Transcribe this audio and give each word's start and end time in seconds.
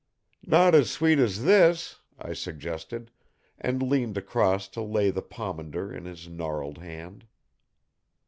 "Not 0.47 0.73
as 0.73 0.89
sweet 0.89 1.19
as 1.19 1.43
this?" 1.43 1.97
I 2.17 2.33
suggested, 2.33 3.11
and 3.59 3.83
leaned 3.87 4.17
across 4.17 4.67
to 4.69 4.81
lay 4.81 5.11
the 5.11 5.21
pomander 5.21 5.93
in 5.93 6.05
his 6.05 6.27
gnarled 6.27 6.79
hand. 6.79 7.27